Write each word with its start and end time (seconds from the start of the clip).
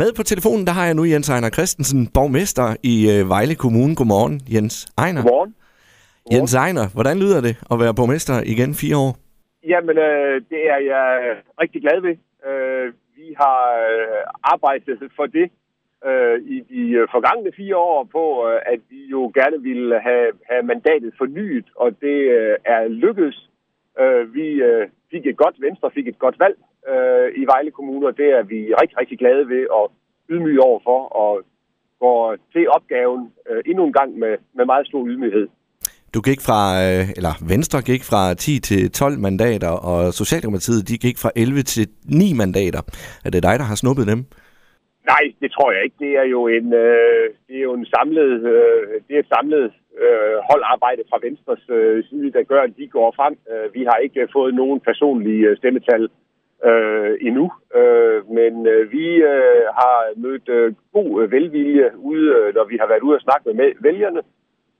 Med 0.00 0.10
på 0.16 0.22
telefonen, 0.22 0.66
der 0.66 0.74
har 0.78 0.86
jeg 0.86 0.94
nu 0.94 1.04
Jens 1.04 1.28
Ejner 1.28 1.50
Christensen, 1.56 2.00
borgmester 2.16 2.66
i 2.92 2.94
øh, 3.12 3.20
Vejle 3.32 3.54
Kommune. 3.64 3.92
Godmorgen, 3.98 4.36
Jens 4.54 4.76
Ejner. 5.04 5.22
Godmorgen. 5.22 5.54
Jens 6.32 6.54
Ejner, 6.64 6.84
hvordan 6.96 7.16
lyder 7.22 7.40
det 7.46 7.54
at 7.72 7.76
være 7.82 7.94
borgmester 7.98 8.36
igen 8.54 8.70
fire 8.82 8.96
år? 9.04 9.12
Jamen, 9.72 9.96
øh, 10.08 10.34
det 10.50 10.62
er 10.74 10.80
jeg 10.92 11.06
rigtig 11.62 11.80
glad 11.84 11.98
ved. 12.06 12.16
Øh, 12.48 12.86
vi 13.18 13.26
har 13.42 13.60
øh, 13.88 14.22
arbejdet 14.52 14.98
for 15.18 15.26
det 15.36 15.46
øh, 16.08 16.36
i 16.54 16.56
de 16.72 16.82
øh, 16.98 17.08
forgangne 17.14 17.50
fire 17.60 17.76
år 17.76 18.00
på, 18.16 18.24
øh, 18.48 18.58
at 18.72 18.80
vi 18.90 19.00
jo 19.14 19.22
gerne 19.38 19.58
ville 19.68 20.00
have, 20.08 20.28
have 20.50 20.62
mandatet 20.72 21.12
fornyet, 21.20 21.66
og 21.82 21.88
det 22.04 22.18
øh, 22.38 22.56
er 22.74 22.80
lykkedes. 22.88 23.38
Øh, 24.00 24.34
vi 24.34 24.46
øh, 24.68 24.84
fik 25.10 25.24
et 25.26 25.36
godt 25.36 25.56
venstre, 25.66 25.90
fik 25.98 26.08
et 26.08 26.18
godt 26.18 26.38
valg 26.44 26.56
øh, 26.90 27.28
i 27.40 27.44
Vejle 27.52 27.70
Kommune, 27.70 28.06
og 28.06 28.16
det 28.16 28.28
er 28.38 28.42
vi 28.42 28.58
rigtig, 28.80 28.98
rigtig 28.98 29.18
glade 29.18 29.48
ved 29.48 29.66
og 29.78 29.92
ydmyge 30.30 30.62
overfor, 30.62 31.00
og 31.22 31.42
går 32.00 32.36
til 32.52 32.64
opgaven 32.76 33.32
øh, 33.50 33.62
endnu 33.66 33.82
en 33.86 33.92
gang 33.92 34.18
med, 34.18 34.34
med 34.54 34.64
meget 34.64 34.86
stor 34.86 35.06
ydmyghed. 35.06 35.48
Du 36.14 36.20
gik 36.28 36.40
fra, 36.48 36.60
øh, 36.84 37.04
eller 37.18 37.34
Venstre 37.52 37.78
gik 37.90 38.02
fra 38.10 38.34
10 38.34 38.60
til 38.68 38.90
12 38.90 39.18
mandater, 39.18 39.72
og 39.90 40.12
Socialdemokratiet 40.12 40.88
de 40.88 40.96
gik 41.06 41.16
fra 41.22 41.30
11 41.36 41.62
til 41.62 41.86
9 42.04 42.32
mandater. 42.42 42.82
Er 43.24 43.30
det 43.30 43.42
dig, 43.48 43.54
der 43.60 43.66
har 43.70 43.78
snuppet 43.82 44.06
dem? 44.12 44.20
Nej, 45.12 45.24
det 45.42 45.50
tror 45.52 45.72
jeg 45.72 45.82
ikke. 45.84 45.96
Det 46.04 46.12
er 46.22 46.26
jo 46.34 46.40
en, 46.56 46.66
øh, 46.84 47.24
det 47.46 47.56
er 47.56 47.64
jo 47.68 47.74
en 47.80 47.86
samlet, 47.94 48.32
øh, 48.52 48.80
det 49.06 49.12
er 49.14 49.22
et 49.24 49.32
samlet 49.36 49.64
øh, 50.02 50.36
holdarbejde 50.50 51.02
fra 51.10 51.18
Venstres 51.26 51.64
øh, 51.78 52.04
side, 52.08 52.32
der 52.36 52.42
gør, 52.52 52.62
at 52.68 52.76
de 52.78 52.86
går 52.96 53.08
frem. 53.18 53.34
Øh, 53.50 53.74
vi 53.76 53.82
har 53.88 53.96
ikke 53.96 54.28
fået 54.36 54.54
nogen 54.54 54.80
personlige 54.88 55.44
øh, 55.48 55.56
stemmetal 55.56 56.08
øh, 56.68 57.12
endnu, 57.20 57.46
øh, 57.80 58.18
men 58.38 58.66
øh, 58.66 58.92
vi 58.92 59.06
øh, 59.32 59.64
har 59.80 59.98
mødt 60.16 60.48
øh, 60.48 60.74
god 60.92 61.28
velvilje 61.28 61.86
ude, 61.98 62.26
øh, 62.38 62.54
når 62.54 62.64
vi 62.64 62.76
har 62.80 62.88
været 62.88 63.06
ude 63.06 63.16
og 63.16 63.20
snakke 63.26 63.52
med 63.60 63.72
vælgerne, 63.80 64.22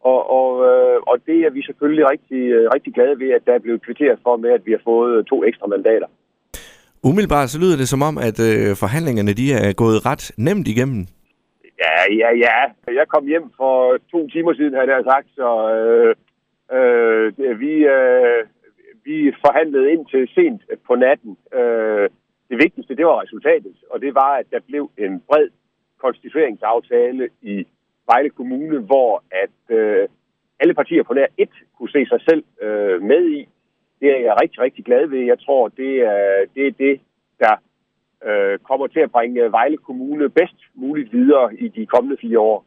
og, 0.00 0.20
og, 0.38 0.50
øh, 0.70 0.96
og 1.10 1.16
det 1.26 1.38
er 1.46 1.50
vi 1.50 1.62
selvfølgelig 1.62 2.10
rigtig, 2.10 2.42
øh, 2.56 2.70
rigtig 2.74 2.92
glade 2.94 3.18
ved, 3.18 3.30
at 3.30 3.46
der 3.46 3.54
er 3.54 3.64
blevet 3.64 3.84
kvitteret 3.84 4.18
for 4.22 4.36
med, 4.36 4.50
at 4.50 4.66
vi 4.66 4.72
har 4.72 4.82
fået 4.84 5.26
to 5.26 5.44
ekstra 5.44 5.66
mandater. 5.66 6.06
Umiddelbart 7.04 7.50
så 7.50 7.58
lyder 7.60 7.76
det 7.76 7.88
som 7.88 8.02
om, 8.02 8.18
at 8.28 8.38
øh, 8.48 8.76
forhandlingerne 8.82 9.32
de 9.40 9.46
er 9.52 9.72
gået 9.82 10.06
ret 10.06 10.24
nemt 10.38 10.68
igennem. 10.68 11.06
Ja, 11.84 11.96
ja, 12.22 12.30
ja. 12.44 12.58
Jeg 12.98 13.06
kom 13.08 13.26
hjem 13.26 13.46
for 13.56 13.98
to 14.12 14.28
timer 14.28 14.52
siden, 14.54 14.74
havde 14.74 14.94
jeg 14.96 15.04
sagt, 15.12 15.28
så 15.38 15.48
øh, 15.76 16.14
øh, 16.76 17.60
vi, 17.60 17.72
øh, 17.96 18.38
vi 19.04 19.32
forhandlede 19.44 19.92
ind 19.92 20.06
til 20.06 20.28
sent 20.34 20.62
øh, 20.70 20.78
på 20.86 20.94
natten. 20.94 21.36
Øh, 21.54 22.08
det 22.50 22.58
vigtigste, 22.64 22.96
det 22.96 23.06
var 23.06 23.22
resultatet, 23.22 23.74
og 23.90 24.00
det 24.00 24.14
var, 24.14 24.32
at 24.40 24.46
der 24.50 24.60
blev 24.68 24.90
en 24.98 25.20
bred 25.28 25.48
konstitueringsaftale 26.04 27.28
i 27.42 27.66
Vejle 28.06 28.30
Kommune, 28.30 28.78
hvor 28.78 29.22
at 29.42 29.76
øh, 29.76 30.08
alle 30.60 30.74
partier 30.74 31.02
på 31.02 31.14
nær 31.14 31.26
et 31.38 31.54
kunne 31.76 31.90
se 31.90 32.06
sig 32.06 32.20
selv 32.28 32.44
øh, 32.62 33.02
med 33.02 33.22
i. 33.38 33.48
Det 34.00 34.08
er 34.16 34.20
jeg 34.26 34.34
rigtig, 34.42 34.60
rigtig 34.60 34.84
glad 34.84 35.06
ved. 35.06 35.18
Jeg 35.32 35.38
tror, 35.38 35.68
det 35.68 35.92
er 36.02 36.44
det, 36.54 36.66
er 36.66 36.74
det 36.78 37.00
der 37.38 37.54
øh, 38.28 38.58
kommer 38.58 38.86
til 38.86 39.00
at 39.00 39.10
bringe 39.10 39.52
Vejle 39.52 39.76
Kommune 39.76 40.28
bedst 40.28 40.58
muligt 40.74 41.12
videre 41.12 41.54
i 41.54 41.68
de 41.68 41.86
kommende 41.86 42.16
fire 42.20 42.40
år. 42.40 42.64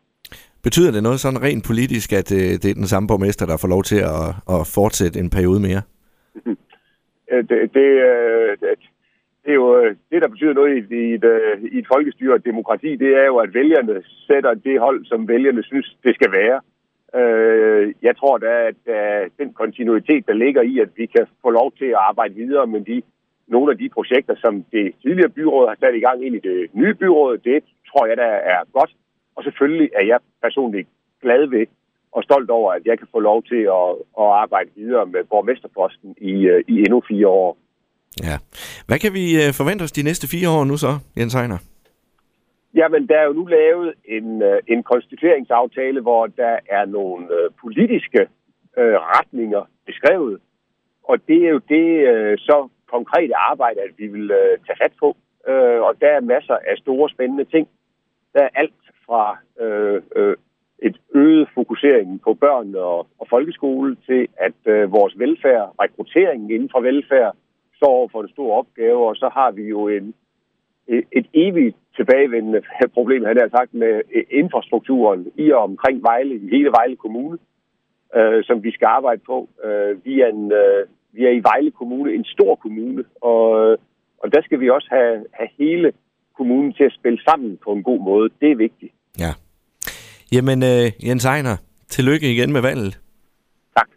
Betyder 0.63 0.91
det 0.91 1.03
noget 1.03 1.19
sådan 1.19 1.41
rent 1.41 1.63
politisk, 1.66 2.13
at 2.13 2.31
øh, 2.31 2.52
det 2.61 2.66
er 2.66 2.73
den 2.73 2.88
samme 2.88 3.08
borgmester, 3.08 3.45
der 3.45 3.58
får 3.58 3.67
lov 3.67 3.83
til 3.83 4.00
at, 4.16 4.28
at 4.56 4.61
fortsætte 4.78 5.19
en 5.19 5.30
periode 5.30 5.59
mere? 5.59 5.81
Øh, 7.31 7.44
det, 7.50 7.73
det, 7.73 7.90
øh, 8.09 8.58
det, 9.44 9.52
er 9.52 9.54
jo 9.54 9.80
øh, 9.80 9.95
det, 10.12 10.22
der 10.22 10.28
betyder 10.28 10.54
noget 10.54 10.72
i, 10.78 10.95
i, 10.95 11.14
et, 11.14 11.26
i 11.72 11.78
et 11.80 11.88
folkestyre 11.94 12.34
og 12.34 12.45
demokrati, 12.45 12.95
det 12.95 13.12
er 13.22 13.26
jo, 13.26 13.38
at 13.38 13.54
vælgerne 13.54 14.04
sætter 14.28 14.54
det 14.54 14.80
hold, 14.80 15.06
som 15.06 15.28
vælgerne 15.28 15.64
synes, 15.64 15.98
det 16.03 16.16
skal 16.16 16.31
være. 16.31 16.62
Øh, 17.20 17.94
jeg 18.02 18.18
tror 18.18 18.38
da, 18.38 18.53
at 18.68 18.76
den 19.40 19.53
kontinuitet, 19.53 20.28
der 20.28 20.34
ligger 20.34 20.62
i, 20.62 20.80
at 20.80 20.90
vi 20.96 21.06
kan 21.06 21.28
få 21.41 21.50
lov 21.50 21.72
til 21.72 21.85
at 21.85 22.02
arbejde 22.09 22.34
videre 22.34 22.68
med 22.68 22.81
de, 22.81 23.02
nogle 23.47 23.72
af 23.72 23.78
de 23.78 23.90
projekter, 23.90 24.35
som 24.35 24.64
det 24.72 24.94
tidligere 25.02 25.30
byråd 25.30 25.68
har 25.68 25.78
sat 25.80 25.96
i 25.96 26.00
gang 26.00 26.25
ind 26.25 26.35
i 26.35 26.40
det 26.40 26.69
nye 26.74 26.94
byråd, 26.94 27.38
det 27.38 27.64
tror 27.90 28.06
jeg, 28.06 28.18
der 28.18 28.31
er 28.53 28.62
godt. 28.74 28.91
Og 29.35 29.44
selvfølgelig 29.44 29.90
er 29.96 30.06
jeg 30.06 30.19
personligt 30.41 30.88
glad 31.22 31.47
ved 31.47 31.66
og 32.16 32.24
stolt 32.24 32.50
over, 32.50 32.70
at 32.74 32.81
jeg 32.86 33.00
kan 33.00 33.08
få 33.12 33.20
lov 33.20 33.44
til 33.44 33.62
at, 33.80 33.90
at 34.22 34.28
arbejde 34.44 34.70
videre 34.76 35.06
med 35.06 35.24
borgmesterposten 35.24 36.16
i, 36.18 36.34
i 36.74 36.76
endnu 36.86 37.02
fire 37.08 37.28
år. 37.28 37.58
Ja. 38.24 38.38
Hvad 38.88 39.00
kan 39.00 39.14
vi 39.14 39.26
forvente 39.59 39.84
os 39.84 39.92
de 39.92 40.03
næste 40.03 40.28
fire 40.34 40.50
år 40.50 40.64
nu 40.64 40.78
så, 40.78 40.92
Jens 41.18 41.34
Heiner? 41.34 41.59
Jamen, 42.80 43.08
der 43.09 43.18
er 43.20 43.26
jo 43.30 43.34
nu 43.34 43.46
lavet 43.46 43.94
en, 44.06 44.44
en 44.68 44.84
konstitueringsaftale, 44.84 46.02
hvor 46.02 46.28
der 46.28 46.56
er 46.70 46.86
nogle 46.86 47.28
politiske 47.62 48.22
øh, 48.78 48.96
retninger 49.16 49.64
beskrevet. 49.86 50.40
Og 51.03 51.18
det 51.28 51.46
er 51.46 51.50
jo 51.50 51.62
det 51.70 51.88
øh, 52.12 52.38
så 52.38 52.68
konkrete 52.96 53.36
arbejde, 53.36 53.80
at 53.82 53.94
vi 53.97 54.08
vil 54.08 54.32
øh, 54.32 54.58
tage 54.66 54.78
fat 54.84 54.94
på. 55.00 55.18
Øh, 55.47 55.82
og 55.88 55.94
der 56.02 56.12
er 56.18 56.20
masser 56.20 56.58
af 56.70 56.78
store 56.78 57.09
spændende 57.09 57.46
ting. 57.46 57.68
Der 58.34 58.42
er 58.42 58.50
alt 58.56 58.82
fra 59.06 59.38
øh, 59.59 60.02
øh, 60.16 60.36
et 60.84 60.97
øget 61.16 61.47
fokusering 61.53 62.22
på 62.22 62.34
børn 62.34 62.75
og, 62.75 63.08
og 63.19 63.28
folkeskole 63.30 63.97
til, 64.06 64.28
at 64.38 64.59
øh, 64.74 64.91
vores 64.91 65.19
velfærd, 65.19 65.75
rekrutteringen 65.80 66.52
inden 66.52 66.69
for 66.72 66.81
velfærd, 66.81 67.36
står 67.75 67.88
over 67.88 68.08
for 68.12 68.22
en 68.22 68.30
stor 68.30 68.58
opgave. 68.58 69.08
Og 69.08 69.16
så 69.16 69.30
har 69.34 69.52
vi 69.52 69.64
jo 69.64 69.88
en, 69.88 70.14
et, 70.88 71.03
et 71.12 71.28
evigt 71.34 71.75
tilbagevendende 71.96 72.62
problem, 72.97 73.25
han 73.25 73.38
har 73.38 73.50
sagt, 73.50 73.74
med 73.74 74.02
øh, 74.16 74.24
infrastrukturen 74.30 75.31
i 75.35 75.52
og 75.52 75.64
omkring 75.64 76.03
Vejle, 76.03 76.35
i 76.35 76.50
hele 76.50 76.69
Vejle 76.69 76.96
Kommune, 76.96 77.38
øh, 78.16 78.44
som 78.44 78.64
vi 78.64 78.72
skal 78.72 78.85
arbejde 78.85 79.22
på. 79.25 79.50
Øh, 79.64 80.06
vi, 80.06 80.22
er 80.22 80.28
en, 80.28 80.52
øh, 80.52 80.88
vi 81.12 81.25
er 81.25 81.31
i 81.31 81.44
Vejle 81.44 81.72
Kommune 81.72 82.14
en 82.14 82.25
stor 82.25 82.56
kommune, 82.56 83.03
og, 83.22 83.72
øh, 83.72 83.78
og 84.18 84.34
der 84.34 84.41
skal 84.41 84.59
vi 84.59 84.69
også 84.69 84.88
have, 84.91 85.25
have 85.31 85.50
hele 85.58 85.94
kommunen 86.38 86.74
til 86.74 86.84
at 86.84 86.94
spille 87.00 87.22
sammen 87.24 87.58
på 87.64 87.72
en 87.72 87.84
god 87.84 88.00
måde. 88.00 88.30
Det 88.41 88.52
er 88.52 88.56
vigtigt. 88.56 88.94
Ja. 89.19 89.31
Jamen, 90.35 90.59
øh, 90.63 90.85
Jens 91.07 91.25
Ejner, 91.25 91.56
tillykke 91.96 92.28
igen 92.34 92.53
med 92.53 92.62
valget. 92.62 92.94
Tak. 93.78 93.90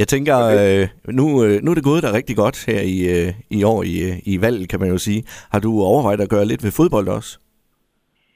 Jeg 0.00 0.08
tænker, 0.08 0.36
øh, 0.58 0.84
nu, 1.18 1.26
øh, 1.44 1.54
nu 1.62 1.68
er 1.70 1.76
det 1.76 1.88
gået 1.90 2.02
der 2.04 2.16
rigtig 2.18 2.36
godt 2.42 2.58
her 2.70 2.82
i, 2.94 2.96
øh, 3.14 3.28
i 3.58 3.60
år 3.72 3.80
i, 3.92 3.94
øh, 4.08 4.16
i 4.32 4.34
valget, 4.44 4.66
kan 4.70 4.80
man 4.80 4.90
jo 4.94 4.98
sige. 5.06 5.20
Har 5.52 5.60
du 5.66 5.70
overvejet 5.90 6.20
at 6.20 6.32
gøre 6.34 6.50
lidt 6.50 6.64
ved 6.64 6.72
fodbold 6.78 7.08
også? 7.18 7.32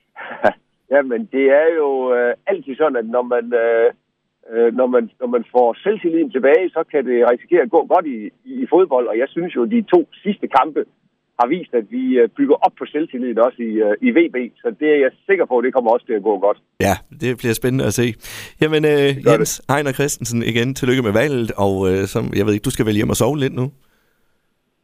Jamen, 0.92 1.20
det 1.34 1.44
er 1.60 1.68
jo 1.80 1.90
øh, 2.16 2.32
altid 2.46 2.74
sådan, 2.76 2.96
at 3.02 3.08
når 3.16 3.24
man, 3.34 3.44
øh, 3.64 3.88
når, 4.78 4.88
man, 4.94 5.04
når 5.20 5.28
man 5.36 5.44
får 5.54 5.68
selvtilliden 5.84 6.30
tilbage, 6.30 6.66
så 6.76 6.80
kan 6.92 7.02
det 7.08 7.30
risikere 7.30 7.62
at 7.66 7.74
gå 7.76 7.80
godt 7.92 8.06
i, 8.06 8.18
i, 8.50 8.52
i 8.62 8.66
fodbold. 8.74 9.06
Og 9.12 9.18
jeg 9.18 9.28
synes 9.28 9.56
jo, 9.56 9.64
de 9.64 9.82
to 9.82 10.00
sidste 10.24 10.46
kampe 10.58 10.80
har 11.40 11.46
vist, 11.54 11.74
at 11.80 11.86
vi 11.90 12.02
bygger 12.36 12.56
op 12.66 12.74
på 12.78 12.84
selvtilliden 12.92 13.38
også 13.38 13.60
i, 13.70 13.72
i 14.06 14.10
VB. 14.18 14.36
Så 14.62 14.68
det 14.80 14.88
er 14.94 14.98
jeg 15.04 15.10
sikker 15.28 15.44
på, 15.46 15.58
at 15.58 15.64
det 15.64 15.74
kommer 15.74 15.90
også 15.90 16.06
til 16.06 16.12
at 16.12 16.22
gå 16.22 16.38
godt. 16.38 16.58
Ja, 16.80 16.94
det 17.20 17.38
bliver 17.38 17.54
spændende 17.54 17.84
at 17.90 17.94
se. 18.00 18.06
Jamen, 18.62 18.84
øh, 18.84 19.08
Jens 19.26 19.52
det. 19.56 19.74
Ejner 19.74 19.92
Christensen 19.92 20.42
igen, 20.42 20.74
tillykke 20.74 21.02
med 21.02 21.12
valget. 21.12 21.50
Og 21.64 21.74
øh, 21.90 22.00
som, 22.12 22.22
jeg 22.38 22.44
ved 22.46 22.52
ikke, 22.52 22.68
du 22.68 22.74
skal 22.76 22.86
vel 22.86 22.98
hjem 22.98 23.10
og 23.14 23.16
sove 23.16 23.38
lidt 23.38 23.54
nu? 23.54 23.66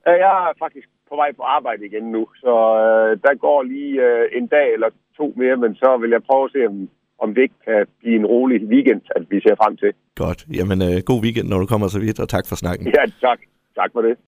Jeg 0.07 0.33
er 0.49 0.53
faktisk 0.65 0.89
på 1.11 1.17
vej 1.23 1.31
på 1.39 1.43
arbejde 1.57 1.83
igen 1.91 2.05
nu, 2.17 2.23
så 2.43 2.55
øh, 2.85 3.11
der 3.27 3.35
går 3.47 3.59
lige 3.63 3.95
øh, 4.09 4.25
en 4.39 4.47
dag 4.47 4.67
eller 4.77 4.91
to 5.19 5.27
mere, 5.37 5.57
men 5.57 5.75
så 5.75 5.89
vil 6.01 6.11
jeg 6.11 6.23
prøve 6.29 6.45
at 6.45 6.53
se, 6.55 6.61
om, 6.71 6.89
om 7.25 7.29
det 7.35 7.43
ikke 7.47 7.61
kan 7.69 7.87
blive 8.01 8.17
en 8.23 8.27
rolig 8.35 8.59
weekend, 8.75 9.03
at 9.17 9.23
vi 9.31 9.41
ser 9.41 9.55
frem 9.63 9.77
til. 9.83 9.93
Godt. 10.25 10.41
Jamen, 10.59 10.79
øh, 10.89 10.97
god 11.11 11.21
weekend, 11.25 11.47
når 11.49 11.59
du 11.59 11.67
kommer 11.73 11.89
så 11.89 12.01
vidt, 12.05 12.21
og 12.21 12.29
tak 12.29 12.45
for 12.49 12.57
snakken. 12.63 12.87
Ja, 12.99 13.05
tak. 13.27 13.41
Tak 13.81 13.91
for 13.95 14.03
det. 14.07 14.15